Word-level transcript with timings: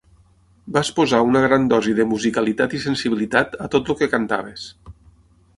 Vas 0.77 0.89
posar 0.99 1.19
una 1.27 1.43
gran 1.43 1.67
dosi 1.73 1.93
de 2.01 2.07
musicalitat 2.15 2.75
i 2.79 2.81
sensibilitat 2.89 3.55
a 3.67 3.71
tot 3.77 3.93
el 3.95 4.01
que 4.01 4.13
cantaves. 4.15 4.69